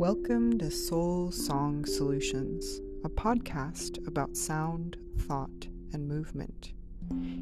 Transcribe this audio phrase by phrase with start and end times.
[0.00, 6.72] Welcome to Soul Song Solutions, a podcast about sound, thought, and movement.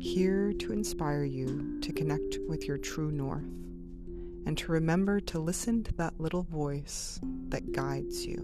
[0.00, 3.44] Here to inspire you to connect with your true north
[4.46, 7.20] and to remember to listen to that little voice
[7.50, 8.40] that guides you.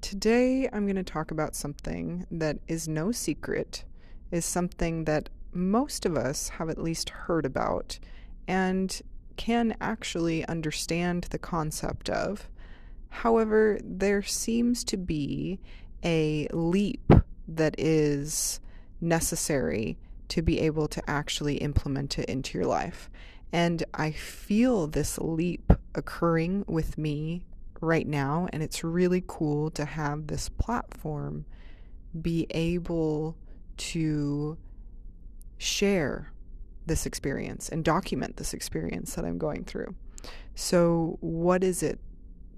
[0.00, 3.84] Today, I'm going to talk about something that is no secret,
[4.30, 7.98] is something that most of us have at least heard about
[8.46, 9.02] and
[9.36, 12.48] can actually understand the concept of.
[13.08, 15.60] However, there seems to be
[16.04, 17.12] a leap
[17.48, 18.60] that is
[19.00, 19.98] necessary
[20.28, 23.10] to be able to actually implement it into your life.
[23.52, 27.44] And I feel this leap occurring with me
[27.80, 31.44] right now, and it's really cool to have this platform
[32.20, 33.36] be able
[33.76, 34.56] to
[35.58, 36.32] share
[36.86, 39.94] this experience and document this experience that I'm going through.
[40.54, 41.98] So, what is it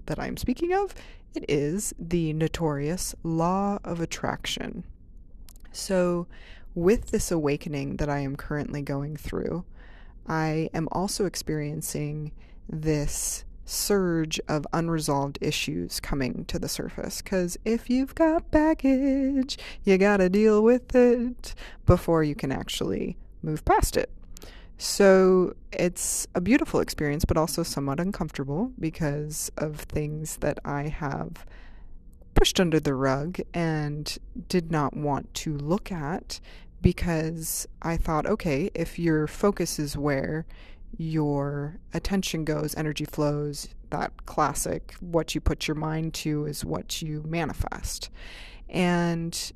[0.05, 0.93] that I'm speaking of?
[1.35, 4.83] It is the notorious law of attraction.
[5.71, 6.27] So,
[6.75, 9.65] with this awakening that I am currently going through,
[10.27, 12.31] I am also experiencing
[12.67, 17.21] this surge of unresolved issues coming to the surface.
[17.21, 21.53] Because if you've got baggage, you gotta deal with it
[21.85, 24.11] before you can actually move past it.
[24.77, 31.45] So it's a beautiful experience, but also somewhat uncomfortable because of things that I have
[32.33, 34.17] pushed under the rug and
[34.47, 36.39] did not want to look at
[36.81, 40.45] because I thought, okay, if your focus is where
[40.97, 47.01] your attention goes, energy flows, that classic, what you put your mind to is what
[47.01, 48.09] you manifest.
[48.67, 49.51] And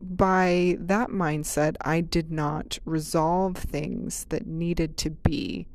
[0.00, 5.66] by that mindset, I did not resolve things that needed to be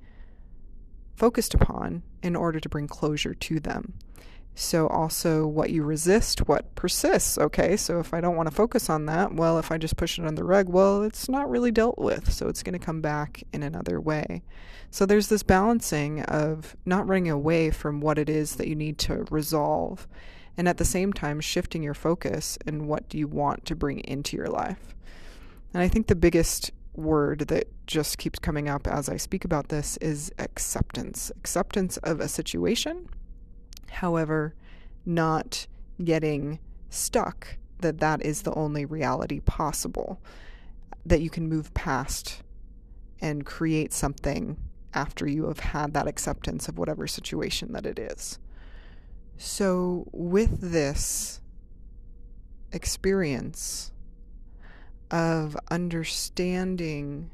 [1.16, 3.94] focused upon in order to bring closure to them.
[4.62, 7.38] So, also what you resist, what persists.
[7.38, 10.20] Okay, so if I don't want to focus on that, well, if I just push
[10.20, 12.30] it on the rug, well, it's not really dealt with.
[12.34, 14.44] So, it's going to come back in another way.
[14.92, 18.97] So, there's this balancing of not running away from what it is that you need
[18.97, 20.09] to resolve,
[20.58, 24.00] and at the same time, shifting your focus and what do you want to bring
[24.00, 24.94] into your life.
[25.74, 29.70] And I think the biggest word that just keeps coming up as I speak about
[29.70, 33.08] this is acceptance acceptance of a situation
[33.89, 34.55] However,
[35.05, 35.67] not
[36.03, 40.22] getting stuck that that is the only reality possible,
[41.05, 42.44] that you can move past
[43.22, 44.57] and create something
[44.94, 48.39] after you have had that acceptance of whatever situation that it is.
[49.38, 51.39] So, with this
[52.72, 53.91] experience
[55.11, 57.31] of understanding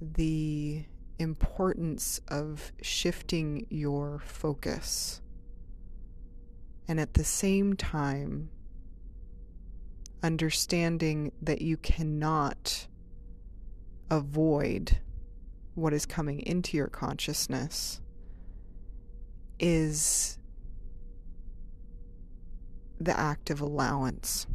[0.00, 0.84] the
[1.18, 5.20] importance of shifting your focus
[6.90, 8.50] and at the same time,
[10.24, 12.88] understanding that you cannot
[14.10, 14.98] avoid
[15.76, 18.00] what is coming into your consciousness
[19.60, 20.36] is
[22.98, 24.48] the act of allowance.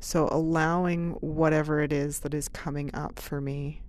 [0.00, 3.81] So, allowing whatever it is that is coming up for me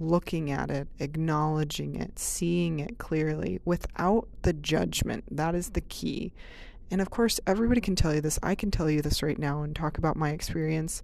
[0.00, 5.24] looking at it, acknowledging it, seeing it clearly without the judgment.
[5.30, 6.32] That is the key.
[6.90, 8.38] And of course, everybody can tell you this.
[8.42, 11.02] I can tell you this right now and talk about my experience.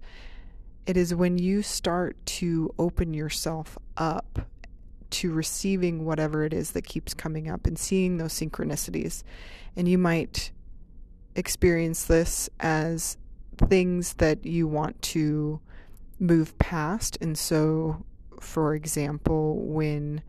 [0.85, 4.47] It is when you start to open yourself up
[5.11, 9.23] to receiving whatever it is that keeps coming up and seeing those synchronicities.
[9.75, 10.51] And you might
[11.35, 13.17] experience this as
[13.69, 15.59] things that you want to
[16.19, 17.17] move past.
[17.21, 18.03] And so
[18.45, 20.21] for example, when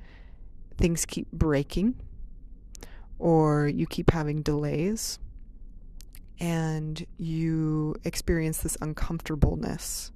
[0.77, 1.95] things keep breaking
[3.19, 5.19] or you keep having delays
[6.41, 10.11] and you experience this uncomfortableness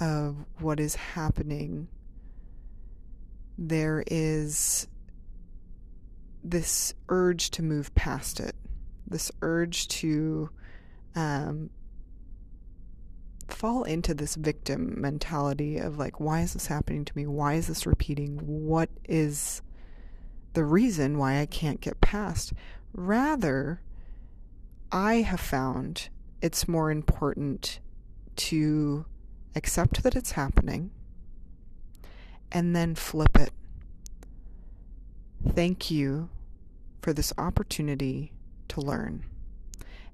[0.00, 1.88] of what is happening,
[3.58, 4.86] there is
[6.42, 8.54] this urge to move past it,
[9.06, 10.48] this urge to
[11.14, 11.70] um,
[13.48, 17.26] fall into this victim mentality of like, why is this happening to me?
[17.26, 18.38] Why is this repeating?
[18.38, 19.62] What is
[20.54, 22.52] the reason why I can't get past?
[22.92, 23.80] Rather,
[24.90, 26.08] I have found
[26.42, 27.80] it's more important
[28.36, 29.06] to
[29.54, 30.90] accept that it's happening
[32.52, 33.50] and then flip it.
[35.48, 36.28] Thank you
[37.00, 38.32] for this opportunity
[38.68, 39.24] to learn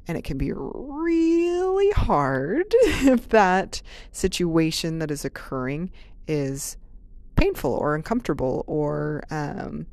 [0.09, 5.91] and it can be really hard if that situation that is occurring
[6.27, 6.77] is
[7.37, 9.87] painful or uncomfortable or um,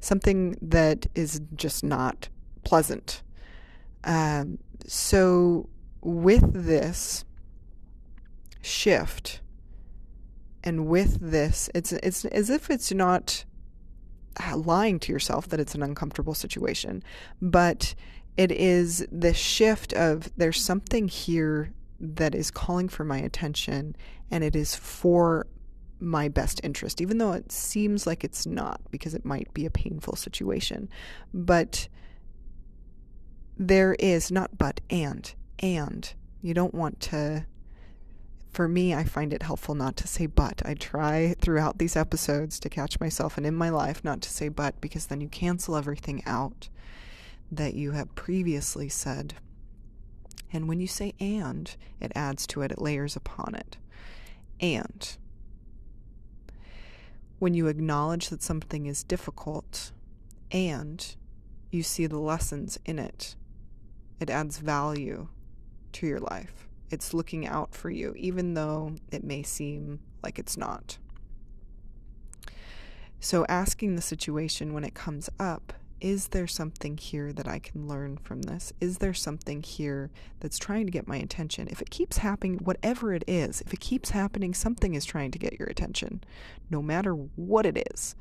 [0.00, 2.28] something that is just not
[2.64, 3.22] pleasant.
[4.04, 5.68] Um, so,
[6.00, 7.24] with this
[8.60, 9.40] shift,
[10.64, 13.44] and with this, it's it's as if it's not
[14.54, 17.02] lying to yourself that it's an uncomfortable situation,
[17.40, 17.94] but
[18.36, 23.94] it is the shift of there's something here that is calling for my attention
[24.30, 25.46] and it is for
[26.00, 29.70] my best interest, even though it seems like it's not because it might be a
[29.70, 30.88] painful situation.
[31.32, 31.88] But
[33.56, 36.12] there is not but and, and.
[36.40, 37.46] You don't want to.
[38.50, 40.60] For me, I find it helpful not to say but.
[40.64, 44.48] I try throughout these episodes to catch myself and in my life not to say
[44.48, 46.68] but because then you cancel everything out
[47.52, 49.34] that you have previously said.
[50.52, 53.76] And when you say and, it adds to it, it layers upon it.
[54.58, 55.16] And
[57.38, 59.92] when you acknowledge that something is difficult
[60.50, 61.14] and
[61.70, 63.36] you see the lessons in it,
[64.18, 65.28] it adds value
[65.92, 66.68] to your life.
[66.90, 70.98] It's looking out for you, even though it may seem like it's not.
[73.18, 75.72] So, asking the situation when it comes up
[76.02, 78.72] is there something here that I can learn from this?
[78.80, 80.10] Is there something here
[80.40, 81.68] that's trying to get my attention?
[81.70, 85.38] If it keeps happening, whatever it is, if it keeps happening, something is trying to
[85.38, 86.24] get your attention,
[86.68, 88.16] no matter what it is.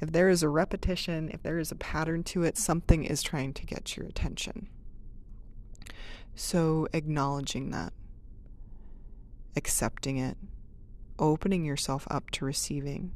[0.00, 3.54] If there is a repetition, if there is a pattern to it, something is trying
[3.54, 4.68] to get your attention.
[6.34, 7.92] So, acknowledging that,
[9.54, 10.36] accepting it,
[11.16, 13.12] opening yourself up to receiving,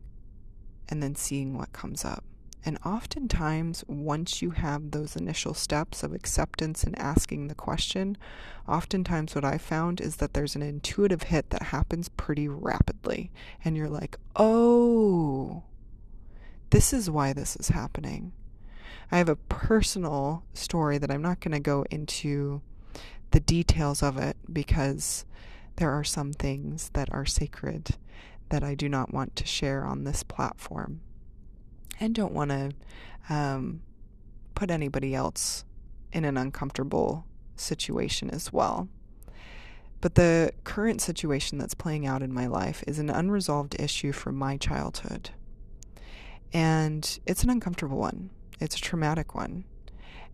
[0.88, 2.22] and then seeing what comes up.
[2.66, 8.16] And oftentimes, once you have those initial steps of acceptance and asking the question,
[8.66, 13.30] oftentimes what I found is that there's an intuitive hit that happens pretty rapidly.
[13.64, 15.64] And you're like, oh,
[16.70, 18.32] this is why this is happening.
[19.12, 22.62] I have a personal story that I'm not going to go into
[23.32, 25.26] the details of it because
[25.76, 27.96] there are some things that are sacred
[28.48, 31.00] that I do not want to share on this platform
[32.00, 32.72] and don't want to
[33.28, 33.82] um,
[34.54, 35.64] put anybody else
[36.12, 37.24] in an uncomfortable
[37.56, 38.88] situation as well.
[40.00, 44.36] But the current situation that's playing out in my life is an unresolved issue from
[44.36, 45.30] my childhood.
[46.52, 48.30] And it's an uncomfortable one,
[48.60, 49.64] it's a traumatic one.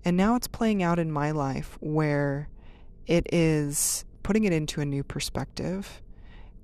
[0.04, 2.48] And now it's playing out in my life where
[3.06, 6.02] it is putting it into a new perspective,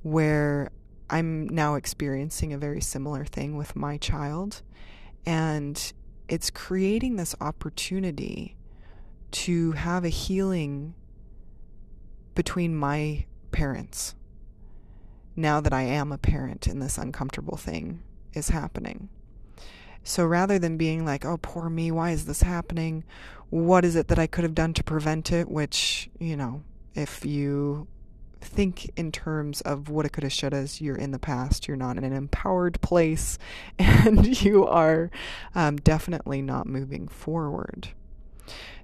[0.03, 0.71] where
[1.09, 4.63] I'm now experiencing a very similar thing with my child.
[5.25, 5.93] And
[6.29, 8.57] it's creating this opportunity
[9.33, 10.95] to have a healing
[12.35, 14.15] between my parents
[15.37, 19.09] now that I am a parent and this uncomfortable thing is happening.
[20.03, 23.05] So rather than being like, oh, poor me, why is this happening?
[23.51, 25.51] What is it that I could have done to prevent it?
[25.51, 26.63] Which, you know,
[26.95, 27.89] if you
[28.41, 30.81] think in terms of what it coulda, shouldas.
[30.81, 31.67] You're in the past.
[31.67, 33.39] You're not in an empowered place,
[33.79, 35.11] and you are
[35.55, 37.89] um, definitely not moving forward.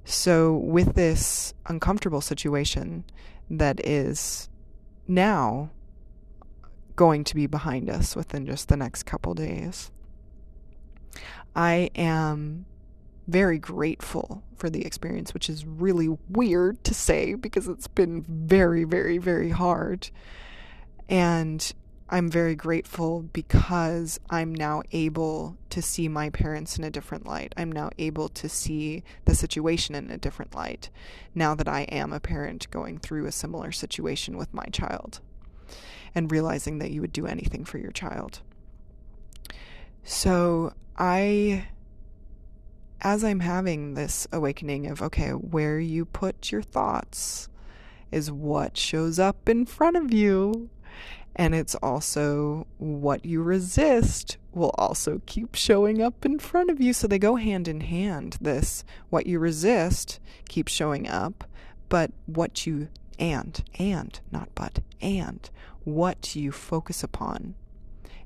[0.04, 3.04] So, with this uncomfortable situation
[3.48, 4.48] that is
[5.06, 5.70] now
[6.96, 9.90] going to be behind us within just the next couple days,
[11.54, 12.66] I am
[13.28, 18.84] very grateful for the experience, which is really weird to say because it's been very,
[18.84, 20.10] very, very hard.
[21.08, 21.72] And
[22.08, 27.54] I'm very grateful because I'm now able to see my parents in a different light.
[27.56, 30.90] I'm now able to see the situation in a different light
[31.34, 35.20] now that I am a parent going through a similar situation with my child
[36.14, 38.40] and realizing that you would do anything for your child.
[40.04, 41.68] So I
[43.02, 47.48] as I'm having this awakening of, okay, where you put your thoughts
[48.12, 50.70] is what shows up in front of you.
[51.34, 56.92] And it's also what you resist will also keep showing up in front of you.
[56.92, 58.36] So they go hand in hand.
[58.40, 61.44] This, what you resist, keeps showing up,
[61.88, 65.50] but what you, and, and, not but, and,
[65.84, 67.54] what you focus upon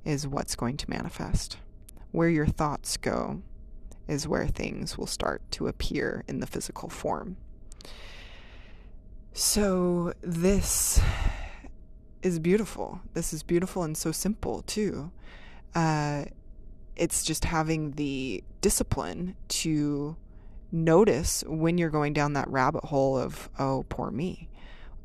[0.04, 1.56] is what's going to manifest.
[2.11, 3.42] Where your thoughts go
[4.09, 7.37] is where things will start to appear in the physical form.
[9.33, 11.01] So, this
[12.23, 13.01] is beautiful.
[13.13, 15.13] This is beautiful and so simple, too.
[15.75, 16.25] Uh,
[16.97, 20.17] it's just having the discipline to
[20.73, 24.49] notice when you're going down that rabbit hole of, oh, poor me.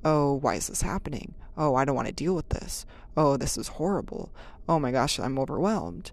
[0.04, 1.36] Oh, why is this happening?
[1.58, 2.86] Oh, I don't want to deal with this.
[3.16, 4.32] Oh, this is horrible.
[4.68, 6.12] Oh my gosh, I'm overwhelmed.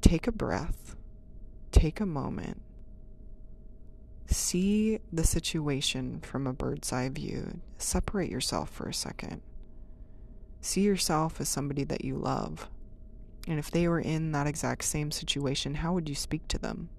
[0.00, 0.96] Take a breath,
[1.72, 2.62] take a moment,
[4.26, 7.60] see the situation from a bird's eye view.
[7.78, 9.42] Separate yourself for a second.
[10.60, 12.68] See yourself as somebody that you love.
[13.46, 16.90] And if they were in that exact same situation, how would you speak to them?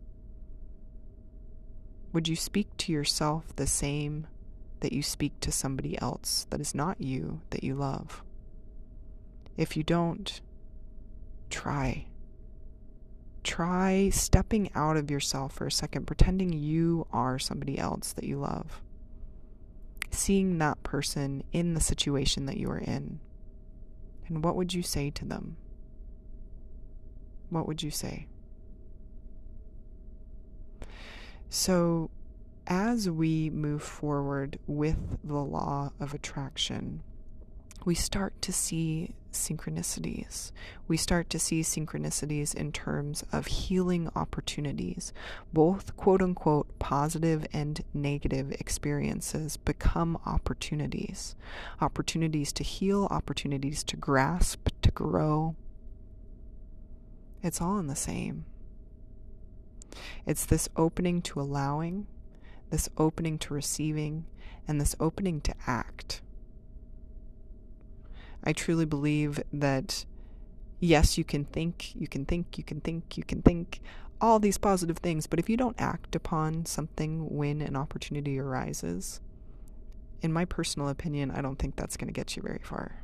[2.12, 4.26] Would you speak to yourself the same
[4.80, 8.24] that you speak to somebody else that is not you that you love?
[9.58, 10.42] If you don't,
[11.52, 12.09] try.
[13.60, 18.38] Try stepping out of yourself for a second, pretending you are somebody else that you
[18.38, 18.82] love.
[20.12, 23.20] Seeing that person in the situation that you are in.
[24.30, 25.58] And what would you say to them?
[27.50, 28.28] What would you say?
[31.50, 32.12] So,
[32.66, 37.04] as we move forward with the law of attraction,
[37.86, 40.52] we start to see synchronicities.
[40.88, 45.14] We start to see synchronicities in terms of healing opportunities.
[45.54, 51.36] Both quote unquote positive and negative experiences become opportunities.
[51.80, 55.56] Opportunities to heal, opportunities to grasp, to grow.
[57.42, 58.46] It's all in the same.
[60.26, 62.08] It's this opening to allowing,
[62.70, 64.26] this opening to receiving,
[64.68, 66.22] and this opening to act.
[68.44, 70.06] I truly believe that,
[70.80, 73.82] yes, you can think, you can think, you can think, you can think
[74.22, 79.22] all these positive things, but if you don't act upon something when an opportunity arises,
[80.22, 83.04] in my personal opinion, I don't think that's going to get you very far.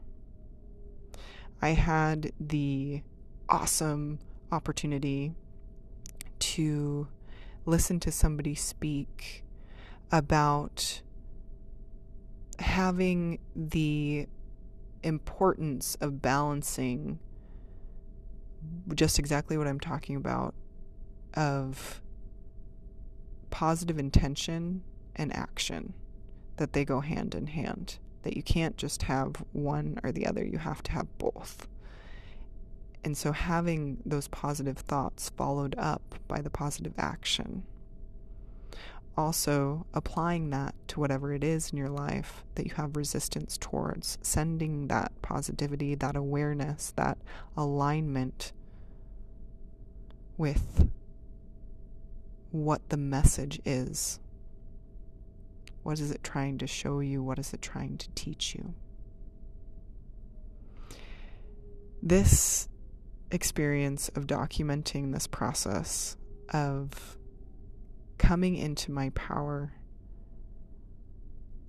[1.62, 3.01] I had the
[3.48, 4.20] awesome
[4.51, 5.34] opportunity
[6.39, 7.08] to
[7.65, 9.44] listen to somebody speak
[10.12, 11.01] about
[12.60, 14.27] having the
[15.05, 17.19] importance of balancing
[18.93, 20.55] just exactly what I'm talking about
[21.35, 22.01] of
[23.51, 24.83] positive intention
[25.15, 25.93] and action
[26.57, 30.43] that they go hand in hand that you can't just have one or the other
[30.43, 31.67] you have to have both
[33.05, 37.62] and so having those positive thoughts followed up by the positive action.
[39.17, 44.17] Also, applying that to whatever it is in your life that you have resistance towards,
[44.22, 47.17] sending that positivity, that awareness, that
[47.55, 48.51] alignment
[50.38, 50.89] with
[52.51, 54.19] what the message is.
[55.84, 57.24] What is it trying to show you?
[57.24, 58.74] What is it trying to teach you?
[62.01, 62.67] This
[63.31, 66.17] experience of documenting this process
[66.50, 67.17] of
[68.25, 69.72] coming into my power.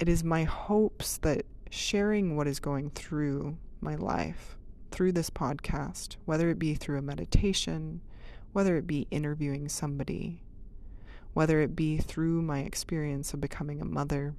[0.01, 4.57] It is my hopes that sharing what is going through my life
[4.91, 8.01] through this podcast, whether it be through a meditation,
[8.55, 10.41] whether it be interviewing somebody,
[11.35, 14.35] whether it be through my experience of becoming a mother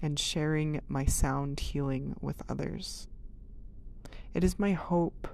[0.00, 3.08] and sharing my sound healing with others.
[4.34, 5.26] It is my hope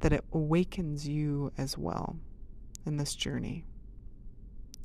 [0.00, 2.18] that it awakens you as well
[2.84, 3.64] in this journey.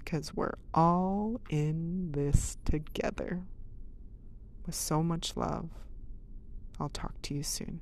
[0.04, 3.44] Because we're all in this together.
[4.66, 5.70] With so much love.
[6.80, 7.80] I'll talk to you soon.